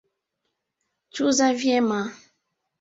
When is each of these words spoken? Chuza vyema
Chuza 1.13 1.47
vyema 1.59 1.99